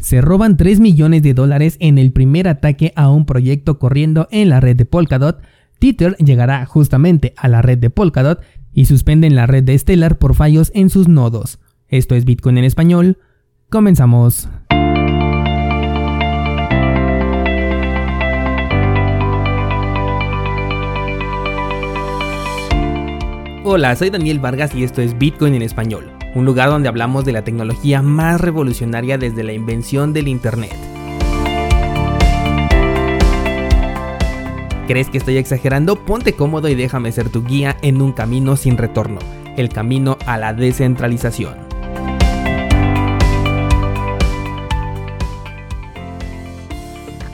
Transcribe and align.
Se 0.00 0.22
roban 0.22 0.56
3 0.56 0.80
millones 0.80 1.22
de 1.22 1.34
dólares 1.34 1.76
en 1.78 1.98
el 1.98 2.10
primer 2.10 2.48
ataque 2.48 2.92
a 2.96 3.10
un 3.10 3.26
proyecto 3.26 3.78
corriendo 3.78 4.28
en 4.30 4.48
la 4.48 4.58
red 4.58 4.76
de 4.76 4.86
Polkadot. 4.86 5.40
Tether 5.78 6.16
llegará 6.16 6.64
justamente 6.64 7.34
a 7.36 7.48
la 7.48 7.60
red 7.60 7.78
de 7.78 7.90
Polkadot 7.90 8.40
y 8.72 8.86
suspenden 8.86 9.36
la 9.36 9.46
red 9.46 9.62
de 9.62 9.78
Stellar 9.78 10.18
por 10.18 10.34
fallos 10.34 10.72
en 10.74 10.88
sus 10.88 11.06
nodos. 11.06 11.58
Esto 11.88 12.14
es 12.14 12.24
Bitcoin 12.24 12.56
en 12.56 12.64
español. 12.64 13.18
Comenzamos. 13.68 14.48
Hola, 23.64 23.94
soy 23.96 24.08
Daniel 24.08 24.40
Vargas 24.40 24.74
y 24.74 24.82
esto 24.82 25.02
es 25.02 25.16
Bitcoin 25.18 25.54
en 25.54 25.62
español 25.62 26.19
un 26.34 26.44
lugar 26.44 26.68
donde 26.68 26.88
hablamos 26.88 27.24
de 27.24 27.32
la 27.32 27.42
tecnología 27.42 28.02
más 28.02 28.40
revolucionaria 28.40 29.18
desde 29.18 29.42
la 29.42 29.52
invención 29.52 30.12
del 30.12 30.28
Internet. 30.28 30.74
¿Crees 34.86 35.08
que 35.08 35.18
estoy 35.18 35.36
exagerando? 35.36 36.04
Ponte 36.04 36.34
cómodo 36.34 36.68
y 36.68 36.74
déjame 36.74 37.12
ser 37.12 37.28
tu 37.28 37.44
guía 37.44 37.76
en 37.82 38.02
un 38.02 38.12
camino 38.12 38.56
sin 38.56 38.76
retorno, 38.76 39.18
el 39.56 39.68
camino 39.68 40.18
a 40.26 40.36
la 40.36 40.52
descentralización. 40.52 41.54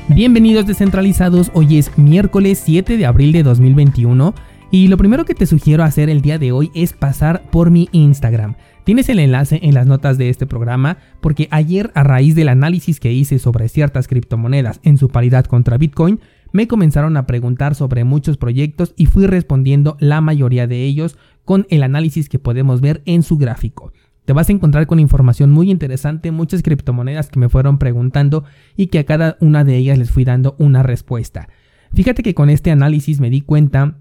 Bienvenidos 0.08 0.66
descentralizados, 0.66 1.50
hoy 1.52 1.78
es 1.78 1.98
miércoles 1.98 2.62
7 2.64 2.96
de 2.96 3.06
abril 3.06 3.32
de 3.32 3.42
2021 3.42 4.34
y 4.70 4.88
lo 4.88 4.96
primero 4.96 5.24
que 5.24 5.34
te 5.34 5.46
sugiero 5.46 5.84
hacer 5.84 6.08
el 6.08 6.22
día 6.22 6.38
de 6.38 6.52
hoy 6.52 6.70
es 6.74 6.92
pasar 6.92 7.42
por 7.50 7.70
mi 7.70 7.88
Instagram. 7.92 8.56
Tienes 8.86 9.08
el 9.08 9.18
enlace 9.18 9.58
en 9.64 9.74
las 9.74 9.88
notas 9.88 10.16
de 10.16 10.28
este 10.28 10.46
programa 10.46 10.98
porque 11.20 11.48
ayer 11.50 11.90
a 11.96 12.04
raíz 12.04 12.36
del 12.36 12.48
análisis 12.48 13.00
que 13.00 13.12
hice 13.12 13.40
sobre 13.40 13.68
ciertas 13.68 14.06
criptomonedas 14.06 14.78
en 14.84 14.96
su 14.96 15.08
paridad 15.08 15.44
contra 15.46 15.76
Bitcoin, 15.76 16.20
me 16.52 16.68
comenzaron 16.68 17.16
a 17.16 17.26
preguntar 17.26 17.74
sobre 17.74 18.04
muchos 18.04 18.36
proyectos 18.36 18.94
y 18.96 19.06
fui 19.06 19.26
respondiendo 19.26 19.96
la 19.98 20.20
mayoría 20.20 20.68
de 20.68 20.84
ellos 20.84 21.18
con 21.44 21.66
el 21.68 21.82
análisis 21.82 22.28
que 22.28 22.38
podemos 22.38 22.80
ver 22.80 23.02
en 23.06 23.24
su 23.24 23.38
gráfico. 23.38 23.92
Te 24.24 24.32
vas 24.32 24.50
a 24.50 24.52
encontrar 24.52 24.86
con 24.86 25.00
información 25.00 25.50
muy 25.50 25.68
interesante, 25.68 26.30
muchas 26.30 26.62
criptomonedas 26.62 27.28
que 27.28 27.40
me 27.40 27.48
fueron 27.48 27.78
preguntando 27.78 28.44
y 28.76 28.86
que 28.86 29.00
a 29.00 29.04
cada 29.04 29.36
una 29.40 29.64
de 29.64 29.76
ellas 29.78 29.98
les 29.98 30.12
fui 30.12 30.22
dando 30.22 30.54
una 30.60 30.84
respuesta. 30.84 31.48
Fíjate 31.92 32.22
que 32.22 32.34
con 32.34 32.50
este 32.50 32.70
análisis 32.70 33.18
me 33.18 33.30
di 33.30 33.40
cuenta 33.40 33.98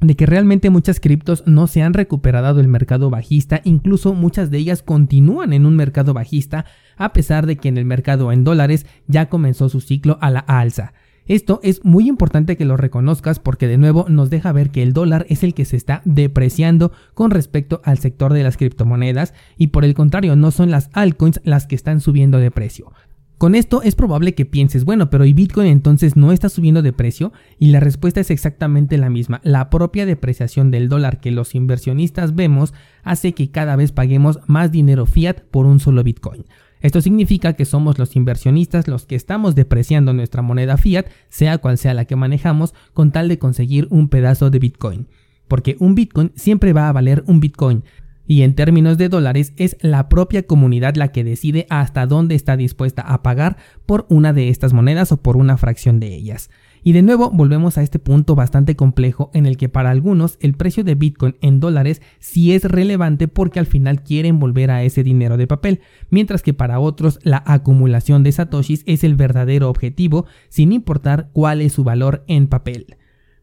de 0.00 0.16
que 0.16 0.26
realmente 0.26 0.70
muchas 0.70 1.00
criptos 1.00 1.42
no 1.46 1.66
se 1.66 1.82
han 1.82 1.94
recuperado 1.94 2.54
del 2.54 2.68
mercado 2.68 3.10
bajista, 3.10 3.60
incluso 3.64 4.14
muchas 4.14 4.50
de 4.50 4.58
ellas 4.58 4.82
continúan 4.82 5.52
en 5.52 5.66
un 5.66 5.76
mercado 5.76 6.14
bajista, 6.14 6.64
a 6.96 7.12
pesar 7.12 7.46
de 7.46 7.56
que 7.56 7.68
en 7.68 7.78
el 7.78 7.84
mercado 7.84 8.32
en 8.32 8.44
dólares 8.44 8.86
ya 9.06 9.28
comenzó 9.28 9.68
su 9.68 9.80
ciclo 9.80 10.18
a 10.20 10.30
la 10.30 10.40
alza. 10.40 10.94
Esto 11.26 11.60
es 11.62 11.84
muy 11.84 12.08
importante 12.08 12.56
que 12.56 12.64
lo 12.64 12.76
reconozcas 12.76 13.38
porque 13.38 13.68
de 13.68 13.78
nuevo 13.78 14.06
nos 14.08 14.30
deja 14.30 14.50
ver 14.52 14.70
que 14.70 14.82
el 14.82 14.92
dólar 14.92 15.26
es 15.28 15.44
el 15.44 15.54
que 15.54 15.64
se 15.64 15.76
está 15.76 16.02
depreciando 16.04 16.90
con 17.14 17.30
respecto 17.30 17.80
al 17.84 17.98
sector 17.98 18.32
de 18.32 18.42
las 18.42 18.56
criptomonedas 18.56 19.32
y 19.56 19.68
por 19.68 19.84
el 19.84 19.94
contrario 19.94 20.34
no 20.34 20.50
son 20.50 20.72
las 20.72 20.90
altcoins 20.92 21.40
las 21.44 21.66
que 21.66 21.76
están 21.76 22.00
subiendo 22.00 22.38
de 22.38 22.50
precio. 22.50 22.92
Con 23.40 23.54
esto 23.54 23.80
es 23.80 23.94
probable 23.94 24.34
que 24.34 24.44
pienses, 24.44 24.84
bueno, 24.84 25.08
pero 25.08 25.24
¿y 25.24 25.32
Bitcoin 25.32 25.66
entonces 25.66 26.14
no 26.14 26.30
está 26.30 26.50
subiendo 26.50 26.82
de 26.82 26.92
precio? 26.92 27.32
Y 27.58 27.70
la 27.70 27.80
respuesta 27.80 28.20
es 28.20 28.30
exactamente 28.30 28.98
la 28.98 29.08
misma. 29.08 29.40
La 29.44 29.70
propia 29.70 30.04
depreciación 30.04 30.70
del 30.70 30.90
dólar 30.90 31.20
que 31.20 31.30
los 31.30 31.54
inversionistas 31.54 32.34
vemos 32.34 32.74
hace 33.02 33.32
que 33.32 33.50
cada 33.50 33.76
vez 33.76 33.92
paguemos 33.92 34.40
más 34.46 34.72
dinero 34.72 35.06
fiat 35.06 35.40
por 35.40 35.64
un 35.64 35.80
solo 35.80 36.04
Bitcoin. 36.04 36.44
Esto 36.82 37.00
significa 37.00 37.54
que 37.54 37.64
somos 37.64 37.98
los 37.98 38.14
inversionistas 38.14 38.88
los 38.88 39.06
que 39.06 39.16
estamos 39.16 39.54
depreciando 39.54 40.12
nuestra 40.12 40.42
moneda 40.42 40.76
fiat, 40.76 41.06
sea 41.30 41.56
cual 41.56 41.78
sea 41.78 41.94
la 41.94 42.04
que 42.04 42.16
manejamos, 42.16 42.74
con 42.92 43.10
tal 43.10 43.28
de 43.28 43.38
conseguir 43.38 43.86
un 43.88 44.10
pedazo 44.10 44.50
de 44.50 44.58
Bitcoin. 44.58 45.08
Porque 45.48 45.76
un 45.80 45.94
Bitcoin 45.94 46.30
siempre 46.34 46.74
va 46.74 46.90
a 46.90 46.92
valer 46.92 47.24
un 47.26 47.40
Bitcoin, 47.40 47.84
y 48.30 48.42
en 48.42 48.54
términos 48.54 48.96
de 48.96 49.08
dólares 49.08 49.52
es 49.56 49.76
la 49.80 50.08
propia 50.08 50.44
comunidad 50.44 50.94
la 50.94 51.10
que 51.10 51.24
decide 51.24 51.66
hasta 51.68 52.06
dónde 52.06 52.36
está 52.36 52.56
dispuesta 52.56 53.02
a 53.02 53.24
pagar 53.24 53.56
por 53.86 54.06
una 54.08 54.32
de 54.32 54.50
estas 54.50 54.72
monedas 54.72 55.10
o 55.10 55.16
por 55.16 55.36
una 55.36 55.56
fracción 55.56 55.98
de 55.98 56.14
ellas. 56.14 56.48
Y 56.84 56.92
de 56.92 57.02
nuevo 57.02 57.32
volvemos 57.32 57.76
a 57.76 57.82
este 57.82 57.98
punto 57.98 58.36
bastante 58.36 58.76
complejo 58.76 59.32
en 59.34 59.46
el 59.46 59.56
que 59.56 59.68
para 59.68 59.90
algunos 59.90 60.38
el 60.40 60.54
precio 60.54 60.84
de 60.84 60.94
Bitcoin 60.94 61.38
en 61.40 61.58
dólares 61.58 62.02
sí 62.20 62.52
es 62.52 62.62
relevante 62.62 63.26
porque 63.26 63.58
al 63.58 63.66
final 63.66 64.04
quieren 64.04 64.38
volver 64.38 64.70
a 64.70 64.84
ese 64.84 65.02
dinero 65.02 65.36
de 65.36 65.48
papel, 65.48 65.80
mientras 66.08 66.44
que 66.44 66.54
para 66.54 66.78
otros 66.78 67.18
la 67.24 67.42
acumulación 67.44 68.22
de 68.22 68.30
satoshis 68.30 68.84
es 68.86 69.02
el 69.02 69.16
verdadero 69.16 69.68
objetivo 69.68 70.26
sin 70.50 70.70
importar 70.70 71.30
cuál 71.32 71.60
es 71.60 71.72
su 71.72 71.82
valor 71.82 72.22
en 72.28 72.46
papel. 72.46 72.96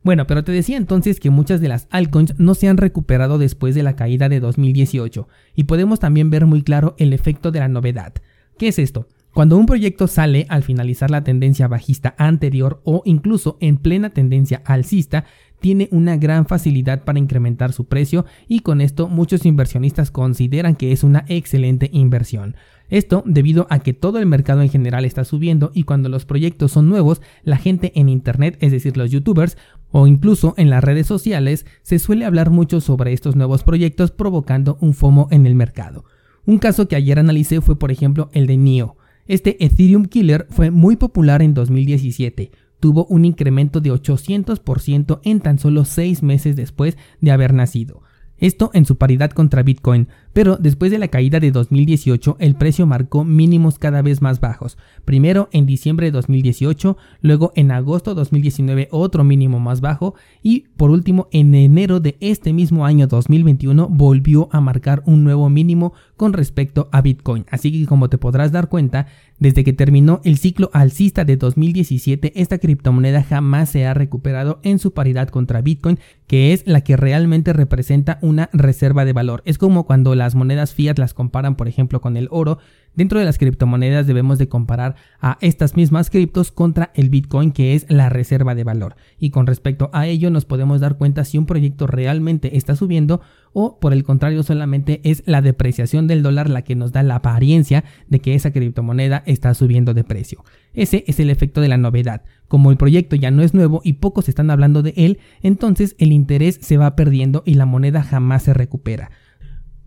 Bueno, 0.08 0.26
pero 0.26 0.46
te 0.46 0.54
decía 0.54 0.78
entonces 0.78 1.20
que 1.20 1.32
muchas 1.32 1.60
de 1.60 1.68
las 1.68 1.90
altcoins 1.90 2.40
no 2.40 2.56
se 2.56 2.70
han 2.70 2.78
recuperado 2.78 3.38
después 3.38 3.76
de 3.76 3.84
la 3.84 3.98
caída 3.98 4.30
de 4.30 4.40
2018 4.40 5.28
y 5.54 5.66
podemos 5.66 6.00
también 6.00 6.30
ver 6.30 6.46
muy 6.46 6.64
claro 6.64 6.96
el 6.98 7.12
efecto 7.12 7.52
de 7.52 7.60
la 7.60 7.68
novedad. 7.68 8.14
¿Qué 8.58 8.70
es 8.70 8.80
esto? 8.80 9.10
Cuando 9.38 9.56
un 9.56 9.68
proyecto 9.68 10.08
sale 10.08 10.48
al 10.50 10.64
finalizar 10.64 11.12
la 11.12 11.24
tendencia 11.24 11.68
bajista 11.68 12.16
anterior 12.18 12.82
o 12.86 13.04
incluso 13.06 13.60
en 13.60 13.78
plena 13.78 14.10
tendencia 14.10 14.64
alcista, 14.66 15.26
tiene 15.60 15.90
una 15.92 16.18
gran 16.18 16.48
facilidad 16.48 17.04
para 17.04 17.20
incrementar 17.20 17.72
su 17.72 17.86
precio 17.86 18.26
y 18.48 18.62
con 18.62 18.82
esto 18.82 19.08
muchos 19.10 19.46
inversionistas 19.46 20.10
consideran 20.10 20.76
que 20.76 20.92
es 20.92 21.04
una 21.04 21.24
excelente 21.28 21.92
inversión. 21.94 22.56
Esto 22.90 23.22
debido 23.28 23.68
a 23.70 23.78
que 23.78 23.94
todo 23.94 24.18
el 24.18 24.26
mercado 24.26 24.64
en 24.64 24.70
general 24.70 25.06
está 25.06 25.24
subiendo 25.24 25.70
y 25.72 25.84
cuando 25.84 26.10
los 26.10 26.26
proyectos 26.26 26.72
son 26.72 26.90
nuevos, 26.90 27.22
la 27.44 27.58
gente 27.58 27.92
en 27.94 28.10
Internet, 28.10 28.58
es 28.60 28.72
decir, 28.72 28.98
los 28.98 29.12
youtubers, 29.12 29.56
o 29.92 30.08
incluso 30.08 30.56
en 30.58 30.72
las 30.72 30.84
redes 30.84 31.06
sociales, 31.06 31.68
se 31.84 32.00
suele 32.00 32.26
hablar 32.26 32.50
mucho 32.50 32.82
sobre 32.82 33.14
estos 33.14 33.36
nuevos 33.36 33.64
proyectos 33.64 34.10
provocando 34.10 34.80
un 34.82 34.96
FOMO 34.96 35.28
en 35.30 35.46
el 35.46 35.54
mercado. 35.54 36.06
Un 36.48 36.58
caso 36.58 36.88
que 36.88 36.96
ayer 36.96 37.20
analicé 37.20 37.62
fue 37.62 37.78
por 37.78 37.92
ejemplo 37.92 38.32
el 38.34 38.48
de 38.48 38.58
NIO. 38.58 38.98
Este 39.28 39.64
Ethereum 39.64 40.06
Killer 40.06 40.48
fue 40.50 40.72
muy 40.72 40.96
popular 40.96 41.42
en 41.42 41.54
2017, 41.54 42.52
tuvo 42.80 43.06
un 43.08 43.26
incremento 43.26 43.82
de 43.82 43.92
800% 43.92 45.20
en 45.24 45.40
tan 45.42 45.60
solo 45.60 45.84
6 45.84 46.24
meses 46.24 46.56
después 46.56 46.98
de 47.20 47.32
haber 47.32 47.54
nacido. 47.54 48.02
Esto 48.38 48.72
en 48.74 48.86
su 48.86 48.98
paridad 48.98 49.32
contra 49.32 49.64
Bitcoin, 49.64 50.08
pero 50.38 50.56
después 50.56 50.92
de 50.92 51.00
la 51.00 51.08
caída 51.08 51.40
de 51.40 51.50
2018 51.50 52.38
el 52.40 52.54
precio 52.54 52.86
marcó 52.86 53.24
mínimos 53.24 53.80
cada 53.80 54.04
vez 54.04 54.22
más 54.22 54.40
bajos. 54.40 54.78
Primero 55.04 55.50
en 55.52 55.66
diciembre 55.66 56.06
de 56.06 56.12
2018, 56.12 56.96
luego 57.22 57.52
en 57.56 57.72
agosto 57.72 58.12
de 58.12 58.18
2019 58.18 58.88
otro 58.92 59.24
mínimo 59.24 59.60
más 59.60 59.82
bajo 59.82 60.14
y 60.44 60.66
por 60.78 60.92
último 60.92 61.28
en 61.32 61.56
enero 61.56 62.00
de 62.00 62.18
este 62.20 62.54
mismo 62.54 62.86
año 62.86 63.08
2021 63.08 63.90
volvió 63.90 64.48
a 64.52 64.62
marcar 64.62 65.02
un 65.08 65.24
nuevo 65.24 65.50
mínimo 65.50 65.94
con 66.18 66.34
respecto 66.34 66.88
a 66.92 67.02
Bitcoin. 67.02 67.48
Así 67.50 67.72
que 67.72 67.88
como 67.88 68.08
te 68.08 68.20
podrás 68.20 68.52
dar 68.52 68.70
cuenta, 68.70 69.08
desde 69.40 69.64
que 69.64 69.74
terminó 69.74 70.20
el 70.24 70.38
ciclo 70.38 70.72
alcista 70.74 71.24
de 71.24 71.38
2017, 71.38 72.34
esta 72.42 72.58
criptomoneda 72.58 73.24
jamás 73.24 73.70
se 73.70 73.86
ha 73.86 73.94
recuperado 73.94 74.60
en 74.64 74.80
su 74.80 74.94
paridad 74.94 75.30
contra 75.30 75.62
Bitcoin, 75.62 76.00
que 76.26 76.54
es 76.54 76.64
la 76.66 76.82
que 76.82 76.98
realmente 76.98 77.54
representa 77.54 78.18
una 78.22 78.50
reserva 78.52 79.06
de 79.06 79.14
valor. 79.14 79.44
Es 79.46 79.60
como 79.60 79.86
cuando 79.86 80.16
las 80.28 80.36
monedas 80.36 80.74
fiat 80.74 81.00
las 81.00 81.14
comparan, 81.14 81.56
por 81.56 81.70
ejemplo, 81.70 82.02
con 82.02 82.18
el 82.18 82.28
oro, 82.32 82.58
Dentro 82.98 83.20
de 83.20 83.26
las 83.26 83.38
criptomonedas 83.38 84.08
debemos 84.08 84.40
de 84.40 84.50
comparar 84.50 84.96
a 85.22 85.38
estas 85.42 85.76
mismas 85.76 86.10
criptos 86.10 86.52
contra 86.52 86.92
el 86.96 87.12
Bitcoin 87.12 87.52
que 87.52 87.76
es 87.76 87.86
la 87.90 88.10
reserva 88.10 88.56
de 88.56 88.64
valor. 88.64 88.96
Y 89.20 89.30
con 89.30 89.46
respecto 89.46 89.92
a 89.94 90.08
ello 90.08 90.32
nos 90.32 90.46
podemos 90.46 90.82
dar 90.82 90.98
cuenta 90.98 91.24
si 91.24 91.38
un 91.38 91.46
proyecto 91.46 91.86
realmente 91.86 92.58
está 92.58 92.76
subiendo 92.76 93.22
o 93.54 93.80
por 93.80 93.94
el 93.94 94.04
contrario 94.04 94.42
solamente 94.42 95.00
es 95.04 95.22
la 95.28 95.44
depreciación 95.44 96.08
del 96.08 96.24
dólar 96.24 96.50
la 96.50 96.64
que 96.64 96.76
nos 96.76 96.92
da 96.92 97.04
la 97.04 97.18
apariencia 97.18 97.84
de 98.08 98.20
que 98.20 98.34
esa 98.34 98.50
criptomoneda 98.50 99.22
está 99.28 99.54
subiendo 99.54 99.94
de 99.94 100.04
precio. 100.04 100.44
Ese 100.74 101.04
es 101.06 101.20
el 101.20 101.30
efecto 101.30 101.62
de 101.62 101.68
la 101.68 101.78
novedad. 101.78 102.24
Como 102.48 102.72
el 102.72 102.78
proyecto 102.78 103.16
ya 103.16 103.30
no 103.30 103.44
es 103.44 103.54
nuevo 103.54 103.80
y 103.84 103.94
pocos 103.94 104.28
están 104.28 104.50
hablando 104.50 104.82
de 104.82 104.96
él, 104.98 105.20
entonces 105.44 105.96
el 106.00 106.12
interés 106.12 106.58
se 106.64 106.78
va 106.78 106.96
perdiendo 106.96 107.44
y 107.46 107.54
la 107.54 107.68
moneda 107.68 108.02
jamás 108.02 108.42
se 108.42 108.56
recupera. 108.56 109.12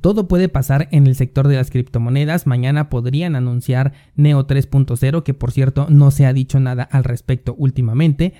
Todo 0.01 0.29
puede 0.29 0.49
pasar 0.49 0.89
en 0.93 1.07
el 1.07 1.15
sector 1.15 1.47
de 1.47 1.57
las 1.57 1.71
criptomonedas. 1.71 2.47
Mañana 2.47 2.89
podrían 2.89 3.37
anunciar 3.37 3.93
Neo 4.17 4.47
3.0, 4.47 5.23
que 5.23 5.35
por 5.35 5.53
cierto 5.53 5.87
no 5.91 6.11
se 6.11 6.25
ha 6.25 6.33
dicho 6.33 6.59
nada 6.59 6.85
al 6.85 7.05
respecto 7.05 7.55
últimamente. 7.59 8.33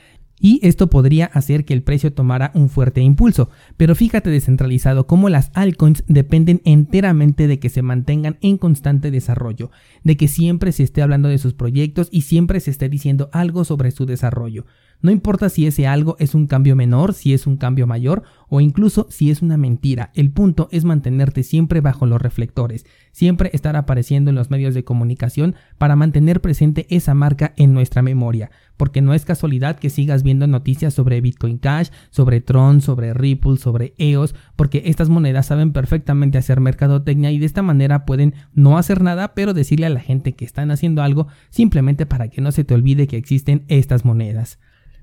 Y 0.43 0.59
esto 0.63 0.89
podría 0.89 1.27
hacer 1.27 1.67
que 1.67 1.75
el 1.75 1.83
precio 1.83 2.15
tomara 2.15 2.51
un 2.55 2.71
fuerte 2.71 3.03
impulso. 3.03 3.51
Pero 3.77 3.95
fíjate 3.95 4.31
descentralizado 4.31 5.07
cómo 5.07 5.29
las 5.29 5.51
altcoins 5.53 6.03
dependen 6.09 6.63
enteramente 6.65 7.47
de 7.47 7.59
que 7.59 7.69
se 7.69 7.83
mantengan 7.83 8.39
en 8.41 8.57
constante 8.57 9.11
desarrollo, 9.11 9.71
de 10.03 10.17
que 10.17 10.29
siempre 10.29 10.73
se 10.73 10.83
esté 10.83 11.03
hablando 11.03 11.29
de 11.29 11.37
sus 11.37 11.53
proyectos 11.53 12.09
y 12.11 12.23
siempre 12.23 12.59
se 12.61 12.71
esté 12.71 12.89
diciendo 12.89 13.29
algo 13.35 13.65
sobre 13.65 13.91
su 13.91 14.07
desarrollo. 14.07 14.65
No 15.03 15.11
importa 15.11 15.51
si 15.51 15.67
ese 15.67 15.87
algo 15.87 16.17
es 16.19 16.35
un 16.35 16.47
cambio 16.47 16.75
menor, 16.75 17.13
si 17.13 17.35
es 17.35 17.47
un 17.47 17.57
cambio 17.57 17.87
mayor 17.87 18.23
o 18.51 18.61
incluso 18.61 19.07
si 19.09 19.31
es 19.31 19.41
una 19.41 19.57
mentira. 19.57 20.11
El 20.15 20.31
punto 20.31 20.69
es 20.71 20.85
mantenerte 20.85 21.43
siempre 21.43 21.81
bajo 21.81 22.05
los 22.05 22.21
reflectores, 22.21 22.85
siempre 23.13 23.49
estar 23.55 23.77
apareciendo 23.77 24.29
en 24.29 24.37
los 24.37 24.51
medios 24.51 24.75
de 24.75 24.85
comunicación 24.85 25.55
para 25.79 25.97
mantener 25.97 26.41
presente 26.41 26.87
esa 26.91 27.15
marca 27.15 27.55
en 27.57 27.73
nuestra 27.73 28.03
memoria, 28.03 28.51
porque 28.77 29.01
no 29.01 29.15
es 29.15 29.25
casualidad 29.25 29.79
que 29.79 29.89
sigas 29.89 30.23
viendo 30.23 30.47
noticias 30.47 30.93
sobre 30.93 31.21
Bitcoin 31.21 31.59
Cash, 31.59 31.89
sobre 32.11 32.41
Tron, 32.41 32.81
sobre 32.81 33.15
Ripple, 33.15 33.57
sobre 33.57 33.95
EOS, 33.99 34.35
porque 34.57 34.83
estas 34.87 35.09
monedas 35.09 35.47
saben 35.47 35.73
perfectamente 35.73 36.37
hacer 36.37 36.61
mercadotecnia 36.61 37.31
y 37.31 37.39
de 37.39 37.47
esta 37.47 37.63
manera 37.63 38.05
pueden 38.05 38.35
no 38.53 38.77
hacer 38.77 39.01
nada, 39.01 39.35
pero 39.35 39.55
decirle 39.55 39.87
a 39.87 39.91
la 39.91 40.01
gente 40.01 40.33
que 40.33 40.45
están 40.45 40.71
haciendo 40.71 41.03
algo 41.03 41.29
simplemente 41.51 42.05
para 42.05 42.29
que 42.29 42.41
no 42.41 42.51
se 42.51 42.65
te 42.65 42.75
olvide 42.75 43.07
que 43.07 43.17
existen 43.17 43.65
estas 43.69 44.05
monedas. 44.05 44.59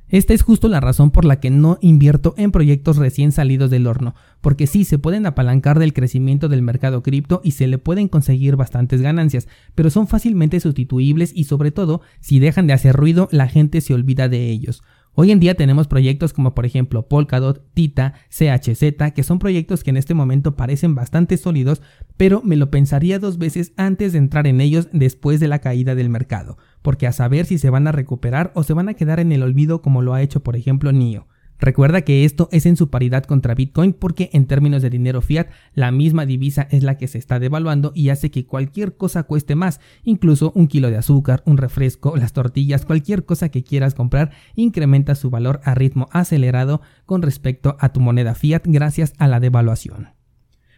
Esta 0.10 0.34
es 0.34 0.42
justo 0.42 0.70
la 0.70 0.80
razón 0.80 1.12
por 1.12 1.26
la 1.26 1.42
que 1.42 1.50
no 1.50 1.78
invierto 1.82 2.34
en 2.38 2.52
proyectos 2.52 2.96
recién 2.96 3.34
salidos 3.34 3.70
del 3.70 3.88
horno, 3.88 4.16
porque 4.40 4.66
sí 4.66 4.86
se 4.86 4.98
pueden 4.98 5.26
apalancar 5.26 5.80
del 5.80 5.92
crecimiento 5.92 6.48
del 6.48 6.62
mercado 6.62 7.04
cripto 7.04 7.42
y 7.44 7.52
se 7.52 7.68
le 7.68 7.78
pueden 7.78 8.08
conseguir 8.08 8.56
bastantes 8.56 9.02
ganancias, 9.02 9.50
pero 9.76 9.90
son 9.90 10.08
fácilmente 10.08 10.62
sustituibles 10.62 11.34
y 11.36 11.44
sobre 11.44 11.72
todo, 11.72 12.00
si 12.22 12.40
dejan 12.40 12.68
de 12.68 12.74
hacer 12.74 12.96
ruido, 12.96 13.28
la 13.34 13.50
gente 13.50 13.82
se 13.82 13.94
olvida 13.94 14.30
de 14.30 14.50
ellos. 14.50 14.82
Hoy 15.20 15.32
en 15.32 15.40
día 15.42 15.56
tenemos 15.56 15.88
proyectos 15.88 16.32
como 16.32 16.54
por 16.54 16.66
ejemplo 16.66 17.08
Polkadot, 17.10 17.66
Tita, 17.74 18.14
CHZ, 18.30 19.12
que 19.14 19.24
son 19.24 19.40
proyectos 19.40 19.84
que 19.84 19.90
en 19.90 19.98
este 19.98 20.14
momento 20.14 20.56
parecen 20.56 20.96
bastante 20.96 21.36
sólidos, 21.38 21.82
pero 22.16 22.42
me 22.46 22.56
lo 22.56 22.70
pensaría 22.70 23.20
dos 23.20 23.40
veces 23.40 23.74
antes 23.76 24.14
de 24.14 24.20
entrar 24.20 24.48
en 24.48 24.62
ellos 24.62 24.88
después 24.94 25.42
de 25.42 25.48
la 25.50 25.60
caída 25.60 25.96
del 25.96 26.10
mercado, 26.10 26.60
porque 26.82 27.08
a 27.08 27.12
saber 27.12 27.46
si 27.46 27.58
se 27.58 27.70
van 27.70 27.88
a 27.88 27.92
recuperar 27.92 28.52
o 28.56 28.64
se 28.64 28.74
van 28.74 28.90
a 28.90 28.94
quedar 28.94 29.20
en 29.20 29.32
el 29.32 29.44
olvido 29.44 29.82
como 29.82 30.02
lo 30.02 30.14
ha 30.14 30.22
hecho 30.22 30.42
por 30.42 30.56
ejemplo 30.56 30.92
NIO. 30.92 31.28
Recuerda 31.60 32.02
que 32.02 32.24
esto 32.24 32.50
es 32.52 32.68
en 32.68 32.78
su 32.78 32.90
paridad 32.90 33.24
contra 33.24 33.56
Bitcoin 33.56 33.94
porque 33.94 34.30
en 34.34 34.46
términos 34.46 34.84
de 34.84 34.92
dinero 34.92 35.22
fiat 35.22 35.48
la 35.74 35.92
misma 35.92 36.26
divisa 36.26 36.68
es 36.70 36.84
la 36.84 36.98
que 36.98 37.08
se 37.08 37.18
está 37.18 37.40
devaluando 37.40 37.92
y 37.96 38.10
hace 38.10 38.30
que 38.30 38.46
cualquier 38.46 38.96
cosa 38.96 39.24
cueste 39.24 39.56
más, 39.56 39.80
incluso 40.04 40.52
un 40.56 40.68
kilo 40.68 40.92
de 40.92 40.98
azúcar, 40.98 41.42
un 41.46 41.58
refresco, 41.58 42.16
las 42.16 42.34
tortillas, 42.34 42.86
cualquier 42.86 43.26
cosa 43.26 43.50
que 43.50 43.64
quieras 43.64 43.96
comprar 43.96 44.32
incrementa 44.56 45.16
su 45.16 45.32
valor 45.32 45.60
a 45.64 45.74
ritmo 45.74 46.10
acelerado 46.12 46.82
con 47.06 47.24
respecto 47.24 47.76
a 47.80 47.90
tu 47.90 48.02
moneda 48.02 48.36
fiat 48.36 48.62
gracias 48.66 49.14
a 49.18 49.28
la 49.28 49.40
devaluación. 49.40 50.17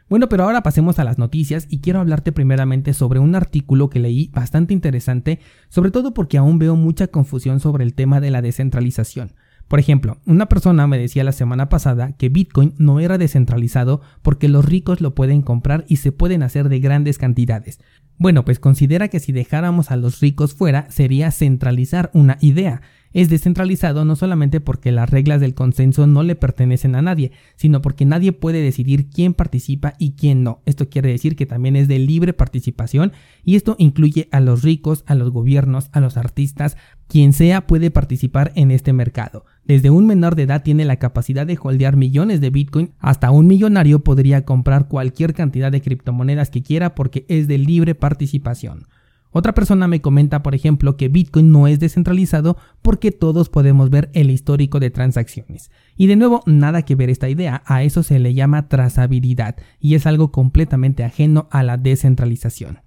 Bueno, 0.09 0.27
pero 0.27 0.44
ahora 0.44 0.63
pasemos 0.63 0.97
a 0.97 1.03
las 1.03 1.19
noticias 1.19 1.67
y 1.69 1.81
quiero 1.81 2.00
hablarte 2.00 2.31
primeramente 2.31 2.94
sobre 2.94 3.19
un 3.19 3.35
artículo 3.35 3.91
que 3.91 4.00
leí 4.00 4.31
bastante 4.33 4.73
interesante, 4.73 5.39
sobre 5.69 5.91
todo 5.91 6.15
porque 6.15 6.39
aún 6.39 6.57
veo 6.57 6.75
mucha 6.75 7.07
confusión 7.07 7.59
sobre 7.59 7.83
el 7.83 7.94
tema 7.94 8.19
de 8.19 8.31
la 8.31 8.41
descentralización. 8.41 9.33
Por 9.67 9.79
ejemplo, 9.79 10.17
una 10.25 10.47
persona 10.47 10.88
me 10.88 10.97
decía 10.97 11.23
la 11.23 11.31
semana 11.31 11.69
pasada 11.69 12.13
que 12.13 12.29
Bitcoin 12.29 12.73
no 12.79 13.00
era 13.00 13.19
descentralizado 13.19 14.01
porque 14.23 14.50
los 14.50 14.65
ricos 14.65 15.00
lo 15.00 15.13
pueden 15.13 15.44
comprar 15.44 15.85
y 15.88 15.97
se 15.97 16.11
pueden 16.11 16.41
hacer 16.41 16.69
de 16.69 16.79
grandes 16.79 17.19
cantidades. 17.19 17.79
Bueno, 18.17 18.44
pues 18.44 18.59
considera 18.59 19.09
que 19.09 19.19
si 19.19 19.31
dejáramos 19.31 19.91
a 19.91 19.95
los 19.95 20.21
ricos 20.21 20.56
fuera 20.56 20.89
sería 20.89 21.29
centralizar 21.29 22.09
una 22.15 22.39
idea, 22.41 22.81
es 23.13 23.29
descentralizado 23.29 24.06
no 24.06 24.15
solamente 24.15 24.59
porque 24.61 24.91
las 24.91 25.09
reglas 25.09 25.41
del 25.41 25.53
consenso 25.53 26.07
no 26.07 26.23
le 26.23 26.35
pertenecen 26.35 26.95
a 26.95 27.01
nadie, 27.01 27.31
sino 27.56 27.81
porque 27.81 28.06
nadie 28.06 28.31
puede 28.31 28.61
decidir 28.61 29.09
quién 29.09 29.33
participa 29.33 29.94
y 29.97 30.11
quién 30.13 30.44
no. 30.44 30.61
Esto 30.65 30.89
quiere 30.89 31.09
decir 31.09 31.35
que 31.35 31.45
también 31.45 31.75
es 31.75 31.88
de 31.88 32.00
libre 32.00 32.33
participación 32.33 33.13
y 33.44 33.56
esto 33.56 33.75
incluye 33.79 34.29
a 34.31 34.39
los 34.39 34.63
ricos, 34.63 35.03
a 35.07 35.15
los 35.15 35.31
gobiernos, 35.31 35.89
a 35.91 36.00
los 36.00 36.17
artistas, 36.17 36.77
quien 37.07 37.33
sea 37.33 37.65
puede 37.65 37.91
participar 37.91 38.51
en 38.56 38.71
este 38.71 38.94
mercado. 38.94 39.45
Desde 39.63 39.89
un 39.89 40.06
menor 40.06 40.35
de 40.35 40.44
edad 40.44 40.63
tiene 40.63 40.85
la 40.85 40.97
capacidad 40.97 41.45
de 41.45 41.57
holdear 41.61 41.95
millones 41.95 42.41
de 42.41 42.50
Bitcoin, 42.50 42.91
hasta 43.00 43.31
un 43.31 43.47
millonario 43.47 44.03
podría 44.03 44.45
comprar 44.45 44.88
cualquier 44.88 45.33
cantidad 45.33 45.71
de 45.71 45.81
criptomonedas 45.81 46.50
que 46.50 46.63
quiera 46.63 46.95
porque 46.95 47.25
es 47.27 47.47
de 47.47 47.57
libre 47.57 47.95
participación. 47.95 48.88
Otra 49.31 49.53
persona 49.53 49.87
me 49.87 50.01
comenta, 50.01 50.41
por 50.41 50.55
ejemplo, 50.55 50.97
que 50.97 51.07
Bitcoin 51.07 51.51
no 51.51 51.67
es 51.67 51.79
descentralizado 51.79 52.57
porque 52.81 53.11
todos 53.11 53.49
podemos 53.49 53.89
ver 53.89 54.09
el 54.13 54.31
histórico 54.31 54.79
de 54.79 54.89
transacciones. 54.89 55.69
Y 55.95 56.07
de 56.07 56.15
nuevo, 56.15 56.41
nada 56.47 56.81
que 56.81 56.95
ver 56.95 57.09
esta 57.09 57.29
idea, 57.29 57.61
a 57.65 57.83
eso 57.83 58.01
se 58.01 58.17
le 58.17 58.33
llama 58.33 58.67
trazabilidad 58.67 59.55
y 59.79 59.93
es 59.93 60.07
algo 60.07 60.31
completamente 60.31 61.03
ajeno 61.03 61.47
a 61.51 61.61
la 61.61 61.77
descentralización. 61.77 62.79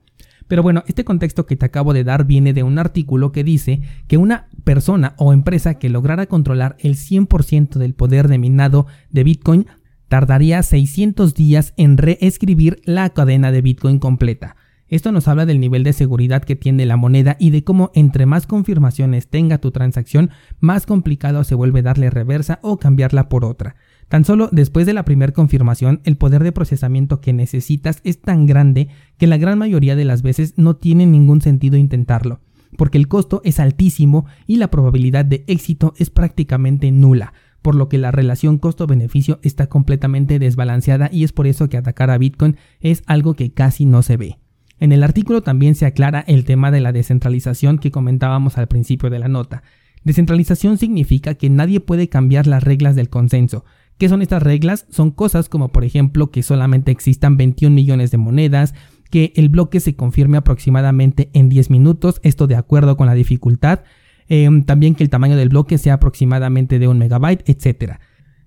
Pero 0.48 0.62
bueno, 0.62 0.82
este 0.86 1.04
contexto 1.04 1.46
que 1.46 1.56
te 1.56 1.64
acabo 1.64 1.94
de 1.94 2.04
dar 2.04 2.26
viene 2.26 2.52
de 2.52 2.62
un 2.62 2.78
artículo 2.78 3.32
que 3.32 3.44
dice 3.44 3.80
que 4.08 4.18
una 4.18 4.48
persona 4.64 5.14
o 5.16 5.32
empresa 5.32 5.78
que 5.78 5.88
lograra 5.88 6.26
controlar 6.26 6.76
el 6.80 6.96
100% 6.96 7.78
del 7.78 7.94
poder 7.94 8.28
de 8.28 8.38
minado 8.38 8.86
de 9.10 9.24
Bitcoin 9.24 9.66
tardaría 10.08 10.62
600 10.62 11.34
días 11.34 11.72
en 11.76 11.96
reescribir 11.96 12.82
la 12.84 13.08
cadena 13.10 13.50
de 13.50 13.62
Bitcoin 13.62 13.98
completa. 13.98 14.56
Esto 14.92 15.10
nos 15.10 15.26
habla 15.26 15.46
del 15.46 15.58
nivel 15.58 15.84
de 15.84 15.94
seguridad 15.94 16.44
que 16.44 16.54
tiene 16.54 16.84
la 16.84 16.98
moneda 16.98 17.38
y 17.40 17.48
de 17.48 17.64
cómo 17.64 17.90
entre 17.94 18.26
más 18.26 18.46
confirmaciones 18.46 19.26
tenga 19.26 19.56
tu 19.56 19.70
transacción, 19.70 20.28
más 20.60 20.84
complicado 20.84 21.44
se 21.44 21.54
vuelve 21.54 21.80
darle 21.80 22.10
reversa 22.10 22.58
o 22.60 22.78
cambiarla 22.78 23.30
por 23.30 23.46
otra. 23.46 23.74
Tan 24.08 24.26
solo 24.26 24.50
después 24.52 24.84
de 24.84 24.92
la 24.92 25.06
primera 25.06 25.32
confirmación, 25.32 26.02
el 26.04 26.18
poder 26.18 26.44
de 26.44 26.52
procesamiento 26.52 27.22
que 27.22 27.32
necesitas 27.32 28.02
es 28.04 28.20
tan 28.20 28.44
grande 28.44 28.88
que 29.16 29.26
la 29.26 29.38
gran 29.38 29.58
mayoría 29.58 29.96
de 29.96 30.04
las 30.04 30.20
veces 30.20 30.52
no 30.58 30.76
tiene 30.76 31.06
ningún 31.06 31.40
sentido 31.40 31.78
intentarlo, 31.78 32.40
porque 32.76 32.98
el 32.98 33.08
costo 33.08 33.40
es 33.44 33.60
altísimo 33.60 34.26
y 34.46 34.56
la 34.56 34.70
probabilidad 34.70 35.24
de 35.24 35.42
éxito 35.46 35.94
es 35.96 36.10
prácticamente 36.10 36.90
nula 36.92 37.32
por 37.62 37.76
lo 37.76 37.88
que 37.88 37.96
la 37.96 38.10
relación 38.10 38.58
costo-beneficio 38.58 39.38
está 39.42 39.68
completamente 39.68 40.38
desbalanceada 40.38 41.08
y 41.10 41.24
es 41.24 41.32
por 41.32 41.46
eso 41.46 41.70
que 41.70 41.78
atacar 41.78 42.10
a 42.10 42.18
Bitcoin 42.18 42.56
es 42.80 43.02
algo 43.06 43.32
que 43.34 43.54
casi 43.54 43.86
no 43.86 44.02
se 44.02 44.18
ve. 44.18 44.41
En 44.82 44.90
el 44.90 45.04
artículo 45.04 45.42
también 45.42 45.76
se 45.76 45.86
aclara 45.86 46.24
el 46.26 46.44
tema 46.44 46.72
de 46.72 46.80
la 46.80 46.90
descentralización 46.90 47.78
que 47.78 47.92
comentábamos 47.92 48.58
al 48.58 48.66
principio 48.66 49.10
de 49.10 49.20
la 49.20 49.28
nota. 49.28 49.62
Descentralización 50.02 50.76
significa 50.76 51.36
que 51.36 51.48
nadie 51.50 51.78
puede 51.78 52.08
cambiar 52.08 52.48
las 52.48 52.64
reglas 52.64 52.96
del 52.96 53.08
consenso. 53.08 53.64
¿Qué 53.96 54.08
son 54.08 54.22
estas 54.22 54.42
reglas? 54.42 54.86
Son 54.90 55.12
cosas 55.12 55.48
como 55.48 55.68
por 55.68 55.84
ejemplo 55.84 56.32
que 56.32 56.42
solamente 56.42 56.90
existan 56.90 57.36
21 57.36 57.72
millones 57.72 58.10
de 58.10 58.18
monedas, 58.18 58.74
que 59.08 59.32
el 59.36 59.50
bloque 59.50 59.78
se 59.78 59.94
confirme 59.94 60.36
aproximadamente 60.36 61.30
en 61.32 61.48
10 61.48 61.70
minutos, 61.70 62.18
esto 62.24 62.48
de 62.48 62.56
acuerdo 62.56 62.96
con 62.96 63.06
la 63.06 63.14
dificultad, 63.14 63.84
em, 64.26 64.64
también 64.64 64.96
que 64.96 65.04
el 65.04 65.10
tamaño 65.10 65.36
del 65.36 65.50
bloque 65.50 65.78
sea 65.78 65.94
aproximadamente 65.94 66.80
de 66.80 66.88
un 66.88 66.98
megabyte, 66.98 67.48
etc. 67.48 68.00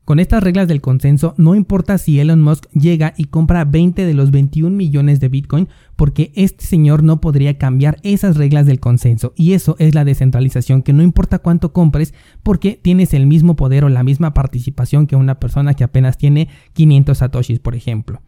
Con 0.06 0.20
estas 0.20 0.44
reglas 0.44 0.68
del 0.68 0.82
consenso, 0.82 1.34
no 1.38 1.56
importa 1.56 1.98
si 1.98 2.20
Elon 2.20 2.40
Musk 2.40 2.68
llega 2.74 3.16
y 3.18 3.26
compra 3.26 3.66
20 3.66 4.06
de 4.06 4.14
los 4.14 4.30
21 4.30 4.78
millones 4.78 5.20
de 5.20 5.30
Bitcoin, 5.30 5.68
porque 5.96 6.32
este 6.36 6.64
señor 6.64 7.02
no 7.02 7.20
podría 7.20 7.58
cambiar 7.58 7.98
esas 8.04 8.38
reglas 8.38 8.68
del 8.68 8.80
consenso. 8.80 9.34
Y 9.36 9.54
eso 9.54 9.76
es 9.80 9.96
la 9.96 10.06
descentralización, 10.06 10.84
que 10.84 10.94
no 10.94 11.02
importa 11.02 11.40
cuánto 11.40 11.74
compres, 11.74 12.14
porque 12.44 12.80
tienes 12.80 13.16
el 13.16 13.26
mismo 13.26 13.56
poder 13.56 13.84
o 13.84 13.90
la 13.90 14.04
misma 14.04 14.36
participación 14.36 15.08
que 15.08 15.16
una 15.16 15.40
persona 15.40 15.74
que 15.74 15.84
apenas 15.84 16.20
tiene 16.20 16.50
500 16.74 17.18
satoshis, 17.18 17.60
por 17.60 17.74
ejemplo. 17.74 18.22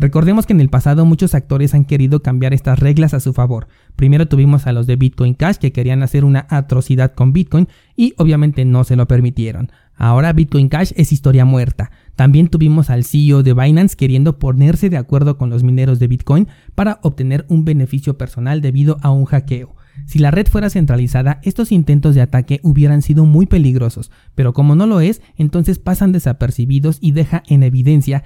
Recordemos 0.00 0.46
que 0.46 0.52
en 0.52 0.60
el 0.60 0.68
pasado 0.68 1.04
muchos 1.04 1.34
actores 1.34 1.74
han 1.74 1.84
querido 1.84 2.22
cambiar 2.22 2.54
estas 2.54 2.78
reglas 2.78 3.14
a 3.14 3.20
su 3.20 3.32
favor. 3.32 3.66
Primero 3.96 4.28
tuvimos 4.28 4.68
a 4.68 4.72
los 4.72 4.86
de 4.86 4.94
Bitcoin 4.94 5.34
Cash 5.34 5.56
que 5.56 5.72
querían 5.72 6.04
hacer 6.04 6.24
una 6.24 6.46
atrocidad 6.50 7.14
con 7.14 7.32
Bitcoin 7.32 7.66
y 7.96 8.14
obviamente 8.16 8.64
no 8.64 8.84
se 8.84 8.94
lo 8.94 9.08
permitieron. 9.08 9.72
Ahora 9.96 10.32
Bitcoin 10.32 10.68
Cash 10.68 10.92
es 10.94 11.10
historia 11.10 11.44
muerta. 11.44 11.90
También 12.14 12.46
tuvimos 12.46 12.90
al 12.90 13.02
CEO 13.02 13.42
de 13.42 13.54
Binance 13.54 13.96
queriendo 13.96 14.38
ponerse 14.38 14.88
de 14.88 14.98
acuerdo 14.98 15.36
con 15.36 15.50
los 15.50 15.64
mineros 15.64 15.98
de 15.98 16.06
Bitcoin 16.06 16.46
para 16.76 17.00
obtener 17.02 17.44
un 17.48 17.64
beneficio 17.64 18.16
personal 18.16 18.60
debido 18.60 18.98
a 19.02 19.10
un 19.10 19.24
hackeo. 19.24 19.74
Si 20.06 20.20
la 20.20 20.30
red 20.30 20.46
fuera 20.46 20.70
centralizada, 20.70 21.40
estos 21.42 21.72
intentos 21.72 22.14
de 22.14 22.20
ataque 22.20 22.60
hubieran 22.62 23.02
sido 23.02 23.24
muy 23.24 23.46
peligrosos, 23.46 24.12
pero 24.36 24.52
como 24.52 24.76
no 24.76 24.86
lo 24.86 25.00
es, 25.00 25.20
entonces 25.36 25.80
pasan 25.80 26.12
desapercibidos 26.12 26.98
y 27.00 27.10
deja 27.10 27.42
en 27.48 27.64
evidencia 27.64 28.22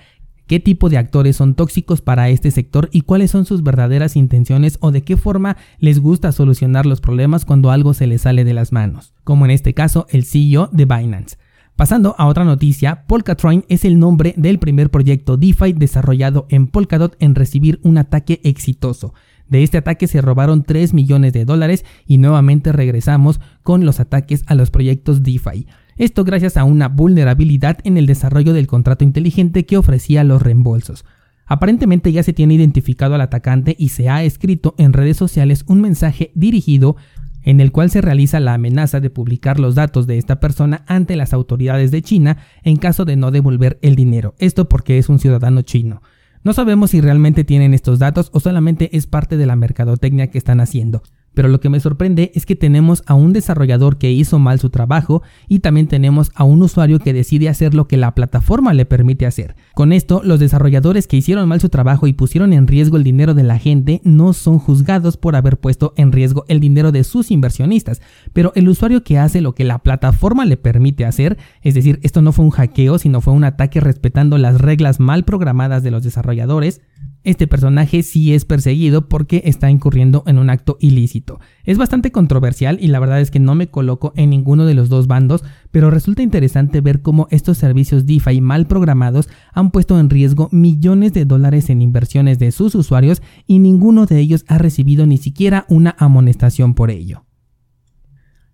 qué 0.52 0.60
tipo 0.60 0.90
de 0.90 0.98
actores 0.98 1.36
son 1.36 1.54
tóxicos 1.54 2.02
para 2.02 2.28
este 2.28 2.50
sector 2.50 2.90
y 2.92 3.00
cuáles 3.00 3.30
son 3.30 3.46
sus 3.46 3.62
verdaderas 3.62 4.16
intenciones 4.16 4.76
o 4.82 4.90
de 4.90 5.00
qué 5.00 5.16
forma 5.16 5.56
les 5.78 5.98
gusta 5.98 6.30
solucionar 6.30 6.84
los 6.84 7.00
problemas 7.00 7.46
cuando 7.46 7.70
algo 7.70 7.94
se 7.94 8.06
les 8.06 8.20
sale 8.20 8.44
de 8.44 8.52
las 8.52 8.70
manos, 8.70 9.14
como 9.24 9.46
en 9.46 9.50
este 9.50 9.72
caso 9.72 10.06
el 10.10 10.26
CEO 10.26 10.68
de 10.70 10.84
Binance. 10.84 11.38
Pasando 11.74 12.14
a 12.18 12.26
otra 12.26 12.44
noticia, 12.44 13.06
Polkatron 13.06 13.64
es 13.70 13.86
el 13.86 13.98
nombre 13.98 14.34
del 14.36 14.58
primer 14.58 14.90
proyecto 14.90 15.38
DeFi 15.38 15.72
desarrollado 15.72 16.44
en 16.50 16.66
Polkadot 16.66 17.16
en 17.18 17.34
recibir 17.34 17.80
un 17.82 17.96
ataque 17.96 18.42
exitoso. 18.44 19.14
De 19.48 19.62
este 19.62 19.78
ataque 19.78 20.06
se 20.06 20.20
robaron 20.20 20.64
3 20.64 20.92
millones 20.92 21.32
de 21.32 21.46
dólares 21.46 21.86
y 22.06 22.18
nuevamente 22.18 22.72
regresamos 22.72 23.40
con 23.62 23.86
los 23.86 24.00
ataques 24.00 24.44
a 24.48 24.54
los 24.54 24.70
proyectos 24.70 25.22
DeFi. 25.22 25.66
Esto 25.96 26.24
gracias 26.24 26.56
a 26.56 26.64
una 26.64 26.88
vulnerabilidad 26.88 27.78
en 27.84 27.96
el 27.96 28.06
desarrollo 28.06 28.52
del 28.52 28.66
contrato 28.66 29.04
inteligente 29.04 29.66
que 29.66 29.76
ofrecía 29.76 30.24
los 30.24 30.42
reembolsos. 30.42 31.04
Aparentemente 31.46 32.12
ya 32.12 32.22
se 32.22 32.32
tiene 32.32 32.54
identificado 32.54 33.14
al 33.14 33.20
atacante 33.20 33.76
y 33.78 33.90
se 33.90 34.08
ha 34.08 34.22
escrito 34.22 34.74
en 34.78 34.92
redes 34.92 35.16
sociales 35.16 35.64
un 35.66 35.80
mensaje 35.80 36.32
dirigido 36.34 36.96
en 37.42 37.60
el 37.60 37.72
cual 37.72 37.90
se 37.90 38.00
realiza 38.00 38.40
la 38.40 38.54
amenaza 38.54 39.00
de 39.00 39.10
publicar 39.10 39.58
los 39.58 39.74
datos 39.74 40.06
de 40.06 40.16
esta 40.16 40.40
persona 40.40 40.84
ante 40.86 41.16
las 41.16 41.32
autoridades 41.32 41.90
de 41.90 42.02
China 42.02 42.38
en 42.62 42.76
caso 42.76 43.04
de 43.04 43.16
no 43.16 43.30
devolver 43.30 43.78
el 43.82 43.96
dinero. 43.96 44.34
Esto 44.38 44.68
porque 44.68 44.98
es 44.98 45.08
un 45.08 45.18
ciudadano 45.18 45.62
chino. 45.62 46.02
No 46.44 46.52
sabemos 46.52 46.90
si 46.90 47.00
realmente 47.00 47.44
tienen 47.44 47.74
estos 47.74 47.98
datos 47.98 48.30
o 48.32 48.40
solamente 48.40 48.96
es 48.96 49.06
parte 49.06 49.36
de 49.36 49.46
la 49.46 49.56
mercadotecnia 49.56 50.30
que 50.30 50.38
están 50.38 50.60
haciendo. 50.60 51.02
Pero 51.34 51.48
lo 51.48 51.60
que 51.60 51.68
me 51.68 51.80
sorprende 51.80 52.30
es 52.34 52.46
que 52.46 52.56
tenemos 52.56 53.02
a 53.06 53.14
un 53.14 53.32
desarrollador 53.32 53.98
que 53.98 54.12
hizo 54.12 54.38
mal 54.38 54.58
su 54.58 54.70
trabajo 54.70 55.22
y 55.48 55.60
también 55.60 55.88
tenemos 55.88 56.30
a 56.34 56.44
un 56.44 56.62
usuario 56.62 56.98
que 56.98 57.12
decide 57.12 57.48
hacer 57.48 57.74
lo 57.74 57.88
que 57.88 57.96
la 57.96 58.14
plataforma 58.14 58.74
le 58.74 58.84
permite 58.84 59.26
hacer. 59.26 59.56
Con 59.74 59.92
esto, 59.92 60.20
los 60.24 60.40
desarrolladores 60.40 61.06
que 61.06 61.16
hicieron 61.16 61.48
mal 61.48 61.60
su 61.60 61.68
trabajo 61.68 62.06
y 62.06 62.12
pusieron 62.12 62.52
en 62.52 62.66
riesgo 62.66 62.96
el 62.96 63.04
dinero 63.04 63.34
de 63.34 63.42
la 63.42 63.58
gente 63.58 64.00
no 64.04 64.32
son 64.32 64.58
juzgados 64.58 65.16
por 65.16 65.36
haber 65.36 65.58
puesto 65.58 65.94
en 65.96 66.12
riesgo 66.12 66.44
el 66.48 66.60
dinero 66.60 66.92
de 66.92 67.04
sus 67.04 67.30
inversionistas. 67.30 68.02
Pero 68.32 68.52
el 68.54 68.68
usuario 68.68 69.02
que 69.02 69.18
hace 69.18 69.40
lo 69.40 69.54
que 69.54 69.64
la 69.64 69.78
plataforma 69.78 70.44
le 70.44 70.56
permite 70.56 71.04
hacer, 71.04 71.38
es 71.62 71.74
decir, 71.74 71.98
esto 72.02 72.22
no 72.22 72.32
fue 72.32 72.44
un 72.44 72.50
hackeo, 72.50 72.98
sino 72.98 73.20
fue 73.20 73.32
un 73.32 73.44
ataque 73.44 73.80
respetando 73.80 74.38
las 74.38 74.60
reglas 74.60 75.00
mal 75.00 75.24
programadas 75.24 75.82
de 75.82 75.90
los 75.90 76.02
desarrolladores, 76.02 76.80
este 77.24 77.46
personaje 77.46 78.02
sí 78.02 78.34
es 78.34 78.44
perseguido 78.44 79.08
porque 79.08 79.42
está 79.44 79.70
incurriendo 79.70 80.24
en 80.26 80.38
un 80.38 80.50
acto 80.50 80.76
ilícito. 80.80 81.40
Es 81.64 81.78
bastante 81.78 82.10
controversial 82.12 82.78
y 82.80 82.88
la 82.88 83.00
verdad 83.00 83.20
es 83.20 83.30
que 83.30 83.38
no 83.38 83.54
me 83.54 83.68
coloco 83.68 84.12
en 84.16 84.30
ninguno 84.30 84.66
de 84.66 84.74
los 84.74 84.88
dos 84.88 85.06
bandos, 85.06 85.44
pero 85.70 85.90
resulta 85.90 86.22
interesante 86.22 86.80
ver 86.80 87.02
cómo 87.02 87.28
estos 87.30 87.58
servicios 87.58 88.06
DeFi 88.06 88.40
mal 88.40 88.66
programados 88.66 89.28
han 89.52 89.70
puesto 89.70 89.98
en 89.98 90.10
riesgo 90.10 90.48
millones 90.52 91.12
de 91.12 91.24
dólares 91.24 91.70
en 91.70 91.82
inversiones 91.82 92.38
de 92.38 92.52
sus 92.52 92.74
usuarios 92.74 93.22
y 93.46 93.58
ninguno 93.58 94.06
de 94.06 94.18
ellos 94.18 94.44
ha 94.48 94.58
recibido 94.58 95.06
ni 95.06 95.18
siquiera 95.18 95.64
una 95.68 95.94
amonestación 95.98 96.74
por 96.74 96.90
ello. 96.90 97.24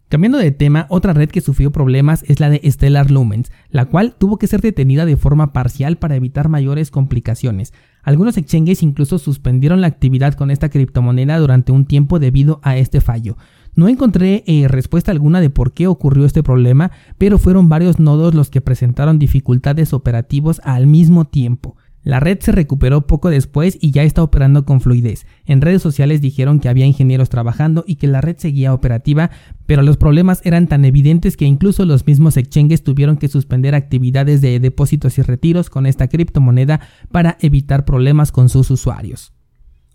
Cambiando 0.08 0.38
de 0.38 0.52
tema, 0.52 0.86
otra 0.88 1.12
red 1.12 1.28
que 1.28 1.42
sufrió 1.42 1.70
problemas 1.70 2.24
es 2.28 2.40
la 2.40 2.48
de 2.48 2.62
Stellar 2.70 3.10
Lumens, 3.10 3.52
la 3.68 3.84
cual 3.84 4.14
tuvo 4.16 4.38
que 4.38 4.46
ser 4.46 4.62
detenida 4.62 5.04
de 5.04 5.18
forma 5.18 5.52
parcial 5.52 5.98
para 5.98 6.16
evitar 6.16 6.48
mayores 6.48 6.90
complicaciones. 6.90 7.74
Algunos 8.02 8.38
exchanges 8.38 8.82
incluso 8.82 9.18
suspendieron 9.18 9.82
la 9.82 9.86
actividad 9.86 10.32
con 10.32 10.50
esta 10.50 10.70
criptomoneda 10.70 11.38
durante 11.38 11.72
un 11.72 11.84
tiempo 11.84 12.18
debido 12.18 12.58
a 12.62 12.78
este 12.78 13.02
fallo. 13.02 13.36
No 13.74 13.86
encontré 13.86 14.44
eh, 14.46 14.66
respuesta 14.66 15.10
alguna 15.10 15.42
de 15.42 15.50
por 15.50 15.74
qué 15.74 15.86
ocurrió 15.86 16.24
este 16.24 16.42
problema, 16.42 16.90
pero 17.18 17.38
fueron 17.38 17.68
varios 17.68 17.98
nodos 18.00 18.34
los 18.34 18.48
que 18.48 18.62
presentaron 18.62 19.18
dificultades 19.18 19.92
operativos 19.92 20.62
al 20.64 20.86
mismo 20.86 21.26
tiempo. 21.26 21.76
La 22.08 22.20
red 22.20 22.38
se 22.40 22.52
recuperó 22.52 23.06
poco 23.06 23.28
después 23.28 23.76
y 23.78 23.90
ya 23.90 24.02
está 24.02 24.22
operando 24.22 24.64
con 24.64 24.80
fluidez. 24.80 25.26
En 25.44 25.60
redes 25.60 25.82
sociales 25.82 26.22
dijeron 26.22 26.58
que 26.58 26.70
había 26.70 26.86
ingenieros 26.86 27.28
trabajando 27.28 27.84
y 27.86 27.96
que 27.96 28.06
la 28.06 28.22
red 28.22 28.38
seguía 28.38 28.72
operativa, 28.72 29.30
pero 29.66 29.82
los 29.82 29.98
problemas 29.98 30.40
eran 30.46 30.68
tan 30.68 30.86
evidentes 30.86 31.36
que 31.36 31.44
incluso 31.44 31.84
los 31.84 32.06
mismos 32.06 32.38
exchanges 32.38 32.82
tuvieron 32.82 33.18
que 33.18 33.28
suspender 33.28 33.74
actividades 33.74 34.40
de 34.40 34.58
depósitos 34.58 35.18
y 35.18 35.22
retiros 35.22 35.68
con 35.68 35.84
esta 35.84 36.08
criptomoneda 36.08 36.80
para 37.12 37.36
evitar 37.42 37.84
problemas 37.84 38.32
con 38.32 38.48
sus 38.48 38.70
usuarios. 38.70 39.34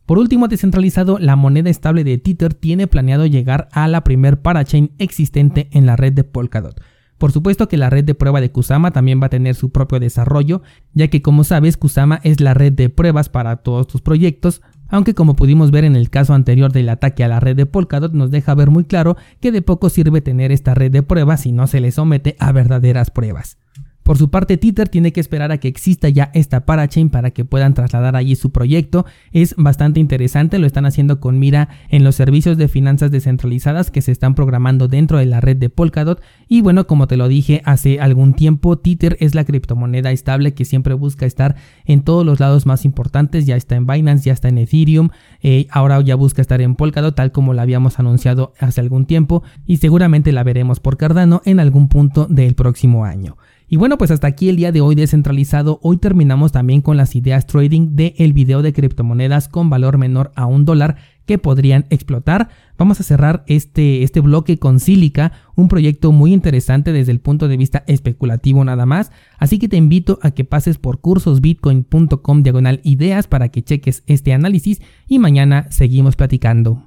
Por 0.05 0.19
último, 0.19 0.47
descentralizado, 0.47 1.17
la 1.17 1.35
moneda 1.35 1.71
estable 1.71 2.03
de 2.03 2.19
Tether 2.19 2.53
tiene 2.53 2.85
planeado 2.85 3.25
llegar 3.25 3.69
a 3.71 3.87
la 3.87 4.03
primer 4.03 4.39
parachain 4.39 4.91
existente 4.99 5.67
en 5.71 5.87
la 5.87 5.95
red 5.95 6.13
de 6.13 6.23
Polkadot. 6.23 6.79
Por 7.17 7.31
supuesto 7.31 7.67
que 7.67 7.77
la 7.77 7.89
red 7.89 8.03
de 8.03 8.15
prueba 8.15 8.41
de 8.41 8.51
Kusama 8.51 8.91
también 8.91 9.21
va 9.21 9.27
a 9.27 9.29
tener 9.29 9.55
su 9.55 9.71
propio 9.71 9.99
desarrollo, 9.99 10.61
ya 10.93 11.07
que 11.07 11.21
como 11.21 11.43
sabes 11.43 11.77
Kusama 11.77 12.19
es 12.23 12.41
la 12.41 12.53
red 12.53 12.73
de 12.73 12.89
pruebas 12.89 13.29
para 13.29 13.57
todos 13.57 13.87
tus 13.87 14.01
proyectos, 14.01 14.61
aunque 14.89 15.15
como 15.15 15.35
pudimos 15.35 15.71
ver 15.71 15.85
en 15.85 15.95
el 15.95 16.09
caso 16.09 16.33
anterior 16.33 16.71
del 16.71 16.89
ataque 16.89 17.23
a 17.23 17.27
la 17.27 17.39
red 17.39 17.55
de 17.55 17.65
Polkadot 17.65 18.13
nos 18.13 18.29
deja 18.29 18.53
ver 18.53 18.69
muy 18.69 18.83
claro 18.83 19.17
que 19.39 19.51
de 19.51 19.61
poco 19.61 19.89
sirve 19.89 20.21
tener 20.21 20.51
esta 20.51 20.75
red 20.75 20.91
de 20.91 21.01
pruebas 21.01 21.41
si 21.41 21.51
no 21.51 21.65
se 21.67 21.79
le 21.79 21.91
somete 21.91 22.35
a 22.39 22.51
verdaderas 22.51 23.09
pruebas. 23.09 23.57
Por 24.03 24.17
su 24.17 24.29
parte, 24.29 24.57
Tether 24.57 24.89
tiene 24.89 25.13
que 25.13 25.21
esperar 25.21 25.53
a 25.53 25.59
que 25.59 25.69
exista 25.69 26.09
ya 26.09 26.29
esta 26.33 26.65
parachain 26.65 27.09
para 27.09 27.31
que 27.31 27.45
puedan 27.45 27.73
trasladar 27.73 28.17
allí 28.17 28.35
su 28.35 28.51
proyecto. 28.51 29.05
Es 29.31 29.55
bastante 29.57 30.01
interesante, 30.01 30.59
lo 30.59 30.67
están 30.67 30.85
haciendo 30.85 31.21
con 31.21 31.39
mira 31.39 31.69
en 31.87 32.03
los 32.03 32.15
servicios 32.15 32.57
de 32.57 32.67
finanzas 32.67 33.11
descentralizadas 33.11 33.91
que 33.91 34.01
se 34.01 34.11
están 34.11 34.35
programando 34.35 34.89
dentro 34.89 35.19
de 35.19 35.25
la 35.25 35.39
red 35.39 35.55
de 35.55 35.69
Polkadot. 35.69 36.21
Y 36.49 36.59
bueno, 36.59 36.85
como 36.85 37.07
te 37.07 37.15
lo 37.15 37.29
dije 37.29 37.61
hace 37.63 38.01
algún 38.01 38.33
tiempo, 38.33 38.77
Tether 38.77 39.15
es 39.21 39.35
la 39.35 39.45
criptomoneda 39.45 40.11
estable 40.11 40.53
que 40.53 40.65
siempre 40.65 40.93
busca 40.93 41.25
estar 41.25 41.55
en 41.85 42.03
todos 42.03 42.25
los 42.25 42.41
lados 42.41 42.65
más 42.65 42.83
importantes. 42.83 43.45
Ya 43.45 43.55
está 43.55 43.75
en 43.75 43.87
Binance, 43.87 44.25
ya 44.25 44.33
está 44.33 44.49
en 44.49 44.57
Ethereum, 44.57 45.09
eh, 45.41 45.67
ahora 45.69 46.01
ya 46.01 46.15
busca 46.15 46.41
estar 46.41 46.61
en 46.61 46.75
Polkadot, 46.75 47.15
tal 47.15 47.31
como 47.31 47.53
la 47.53 47.61
habíamos 47.61 47.99
anunciado 47.99 48.53
hace 48.59 48.81
algún 48.81 49.05
tiempo. 49.05 49.43
Y 49.65 49.77
seguramente 49.77 50.33
la 50.33 50.43
veremos 50.43 50.81
por 50.81 50.97
Cardano 50.97 51.41
en 51.45 51.61
algún 51.61 51.87
punto 51.87 52.27
del 52.29 52.55
próximo 52.55 53.05
año. 53.05 53.37
Y 53.73 53.75
bueno, 53.75 53.97
pues 53.97 54.11
hasta 54.11 54.27
aquí 54.27 54.49
el 54.49 54.55
día 54.55 54.71
de 54.71 54.81
hoy 54.81 54.93
descentralizado. 54.93 55.79
Hoy 55.81 55.97
terminamos 55.97 56.51
también 56.51 56.81
con 56.81 56.95
las 56.95 57.15
ideas 57.15 57.47
trading 57.47 57.95
del 57.95 58.13
el 58.17 58.31
video 58.31 58.61
de 58.61 58.71
criptomonedas 58.71 59.49
con 59.49 59.71
valor 59.71 59.97
menor 59.97 60.31
a 60.35 60.45
un 60.45 60.63
dólar 60.63 60.97
que 61.25 61.39
podrían 61.39 61.87
explotar. 61.89 62.49
Vamos 62.77 62.99
a 62.99 63.03
cerrar 63.03 63.43
este, 63.47 64.03
este 64.03 64.19
bloque 64.19 64.59
con 64.59 64.79
Silica, 64.79 65.31
un 65.55 65.69
proyecto 65.69 66.11
muy 66.11 66.33
interesante 66.33 66.91
desde 66.91 67.13
el 67.13 67.19
punto 67.19 67.47
de 67.47 67.57
vista 67.57 67.83
especulativo 67.87 68.63
nada 68.63 68.85
más. 68.85 69.11
Así 69.39 69.57
que 69.57 69.67
te 69.67 69.77
invito 69.77 70.19
a 70.21 70.29
que 70.29 70.43
pases 70.43 70.77
por 70.77 70.99
cursosbitcoin.com 70.99 72.43
diagonal 72.43 72.79
ideas 72.83 73.25
para 73.25 73.49
que 73.49 73.63
cheques 73.63 74.03
este 74.05 74.33
análisis 74.33 74.83
y 75.07 75.17
mañana 75.17 75.65
seguimos 75.71 76.15
platicando. 76.15 76.79